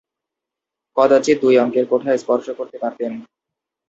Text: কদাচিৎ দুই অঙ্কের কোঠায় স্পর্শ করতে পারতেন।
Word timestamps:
কদাচিৎ 0.97 1.37
দুই 1.41 1.55
অঙ্কের 1.57 1.85
কোঠায় 1.89 2.19
স্পর্শ 2.23 2.45
করতে 2.59 2.77
পারতেন। 2.77 3.11